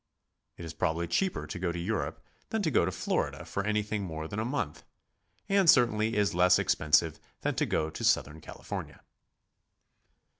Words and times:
It 0.57 0.65
is 0.65 0.73
probably 0.73 1.05
cheaper 1.05 1.45
to 1.45 1.59
go 1.59 1.71
to 1.71 1.77
Europe 1.77 2.25
than 2.49 2.63
to 2.63 2.71
go 2.71 2.85
to 2.85 2.91
Florida 2.91 3.45
for 3.45 3.63
anything 3.63 4.01
more 4.01 4.27
than 4.27 4.39
a 4.39 4.43
month; 4.43 4.83
and 5.47 5.69
certainly 5.69 6.15
is 6.15 6.33
less 6.33 6.57
ex 6.57 6.73
pensive 6.73 7.19
than 7.41 7.53
to 7.53 7.67
go 7.67 7.91
to 7.91 8.03
Southern 8.03 8.41
California. 8.41 9.03